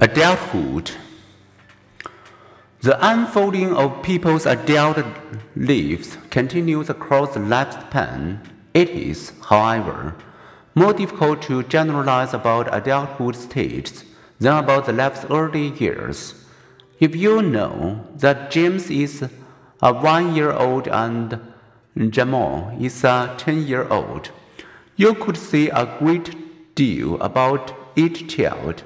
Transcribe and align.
Adulthood. 0.00 0.92
The 2.82 2.96
unfolding 3.04 3.74
of 3.74 4.00
people's 4.02 4.46
adult 4.46 5.04
lives 5.56 6.16
continues 6.30 6.88
across 6.88 7.34
the 7.34 7.40
lifespan. 7.40 8.38
It 8.74 8.90
is, 8.90 9.32
however, 9.46 10.14
more 10.76 10.92
difficult 10.92 11.42
to 11.42 11.64
generalize 11.64 12.32
about 12.32 12.72
adulthood 12.72 13.34
stages 13.34 14.04
than 14.38 14.56
about 14.56 14.86
the 14.86 14.92
life's 14.92 15.24
early 15.30 15.70
years. 15.70 16.34
If 17.00 17.16
you 17.16 17.42
know 17.42 18.06
that 18.14 18.52
James 18.52 18.90
is 18.90 19.28
a 19.82 19.92
one 19.92 20.36
year 20.36 20.52
old 20.52 20.86
and 20.86 21.40
Jamal 22.10 22.76
is 22.80 23.02
a 23.02 23.34
10 23.36 23.66
year 23.66 23.88
old, 23.88 24.30
you 24.94 25.14
could 25.14 25.36
say 25.36 25.70
a 25.70 25.96
great 25.98 26.76
deal 26.76 27.20
about 27.20 27.74
each 27.96 28.28
child. 28.28 28.84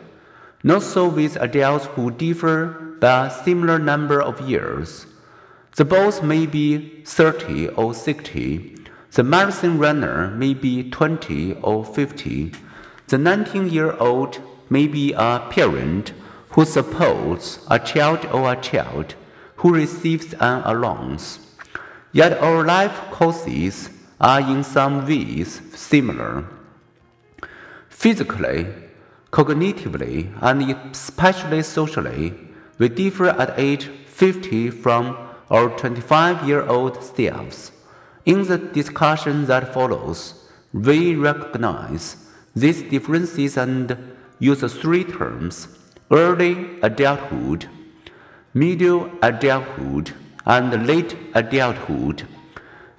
Not 0.65 0.83
so 0.83 1.09
with 1.09 1.37
adults 1.37 1.87
who 1.87 2.13
differ 2.13 2.97
by 3.01 3.27
a 3.27 3.31
similar 3.31 3.81
number 3.81 4.23
of 4.23 4.49
years. 4.49 5.07
The 5.75 5.85
boss 5.85 6.23
may 6.23 6.47
be 6.47 7.03
30 7.05 7.69
or 7.71 7.95
60. 7.95 8.77
The 9.11 9.25
marathon 9.25 9.79
runner 9.79 10.31
may 10.31 10.55
be 10.55 10.89
20 10.89 11.55
or 11.63 11.85
50. 11.85 12.53
The 13.09 13.19
19 13.19 13.71
year 13.71 13.93
old 13.97 14.41
may 14.71 14.87
be 14.87 15.13
a 15.15 15.45
parent 15.51 16.13
who 16.51 16.65
supports 16.65 17.59
a 17.69 17.81
child 17.81 18.25
or 18.27 18.53
a 18.53 18.61
child 18.61 19.17
who 19.57 19.75
receives 19.75 20.33
an 20.35 20.63
allowance. 20.65 21.41
Yet 22.13 22.39
our 22.39 22.65
life 22.65 22.95
courses 23.11 23.91
are 24.21 24.41
in 24.41 24.63
some 24.63 25.07
ways 25.07 25.61
similar. 25.75 26.45
Physically, 27.89 28.67
cognitively, 29.33 30.31
and 30.41 30.63
especially 30.93 31.63
socially, 31.63 32.35
we 32.79 32.89
differ 32.89 33.29
at 33.29 33.59
age 33.59 33.87
50 34.07 34.71
from 34.71 35.17
our 35.51 35.69
25 35.71 36.47
year 36.47 36.63
old 36.67 37.03
selves. 37.03 37.73
In 38.25 38.45
the 38.45 38.59
discussion 38.59 39.47
that 39.47 39.73
follows, 39.75 40.49
we 40.73 41.15
recognize 41.17 42.17
these 42.55 42.83
differences 42.83 43.57
and 43.57 43.97
use 44.39 44.61
three 44.73 45.05
terms 45.05 45.69
early 46.11 46.79
adulthood, 46.83 47.67
middle 48.53 49.11
adulthood, 49.23 50.13
and 50.45 50.87
late 50.87 51.17
adulthood. 51.35 52.27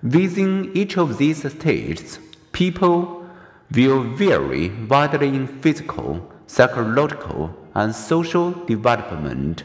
Within 0.01 0.71
each 0.73 0.97
of 0.97 1.17
these 1.19 1.49
stages, 1.51 2.17
people 2.51 3.23
will 3.71 4.03
vary 4.03 4.69
widely 4.89 5.29
in 5.29 5.47
physical, 5.47 6.32
psychological, 6.53 7.51
and 7.73 7.95
social 7.95 8.51
development. 8.67 9.63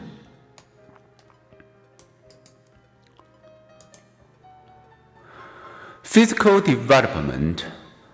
Physical 6.01 6.59
development. 6.59 7.67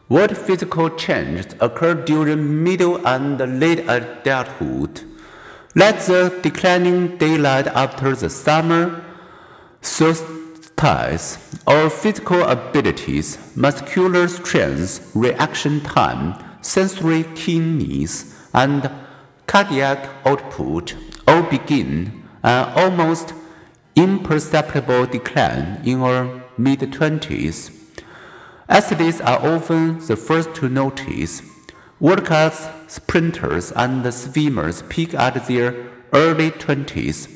What 0.10 0.36
physical 0.36 0.90
changes 0.90 1.56
occur 1.62 1.94
during 1.94 2.64
middle 2.66 3.08
and 3.08 3.40
late 3.62 3.86
adulthood? 3.88 5.04
Let 5.74 6.02
the 6.02 6.38
declining 6.44 7.18
daylight 7.18 7.68
after 7.68 8.14
the 8.14 8.30
summer 8.30 9.06
solstice 9.80 10.36
our 11.66 11.90
physical 11.90 12.42
abilities, 12.44 13.38
muscular 13.56 14.28
strength, 14.28 15.10
reaction 15.16 15.80
time, 15.80 16.36
sensory 16.62 17.24
keenness, 17.36 18.35
and 18.56 18.90
cardiac 19.46 20.10
output 20.26 20.96
all 21.28 21.44
begin 21.44 22.24
an 22.44 22.74
almost 22.76 23.34
imperceptible 23.96 25.06
decline 25.06 25.82
in 25.84 26.02
our 26.02 26.44
mid 26.58 26.80
20s. 26.80 27.72
Athletes 28.68 29.22
are 29.22 29.46
often 29.46 30.00
the 30.08 30.16
first 30.16 30.56
to 30.56 30.70
notice. 30.70 31.44
World 32.00 32.26
class 32.26 32.70
sprinters 32.88 33.72
and 33.72 34.12
swimmers 34.14 34.82
peak 34.90 35.14
at 35.14 35.48
their 35.48 35.76
early 36.14 36.50
20s 36.52 37.36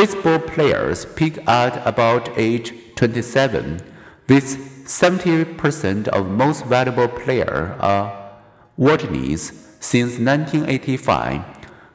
Baseball 0.00 0.38
players 0.38 1.04
peak 1.04 1.36
at 1.48 1.86
about 1.86 2.30
age 2.38 2.72
27, 2.94 3.80
with 4.28 4.86
70% 4.86 6.08
of 6.08 6.26
most 6.26 6.64
valuable 6.64 7.08
players 7.08 7.76
are 7.80 8.12
uh, 8.12 8.19
virgins 8.80 9.52
since 9.78 10.18
1985, 10.18 11.44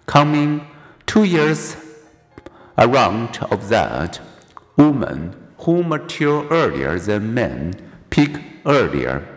coming 0.06 0.68
two 1.08 1.24
years 1.24 1.76
around 2.78 3.40
of 3.50 3.70
that. 3.70 4.22
Women 4.78 5.36
who 5.60 5.84
mature 5.84 6.48
earlier 6.50 7.00
than 7.00 7.34
men 7.34 7.74
peak 8.10 8.38
earlier, 8.66 9.28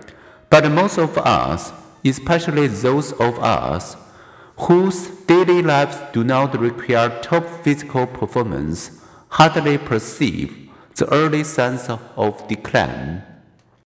but 0.51 0.71
most 0.71 0.99
of 0.99 1.17
us, 1.17 1.73
especially 2.05 2.67
those 2.67 3.13
of 3.13 3.39
us 3.39 3.97
whose 4.59 5.09
daily 5.27 5.63
lives 5.63 5.97
do 6.13 6.25
not 6.25 6.59
require 6.59 7.09
top 7.23 7.47
physical 7.63 8.07
performance, 8.07 9.01
hardly 9.29 9.79
perceive 9.79 10.69
the 10.97 11.07
early 11.15 11.45
signs 11.45 11.89
of 11.89 12.49
decline. 12.49 13.23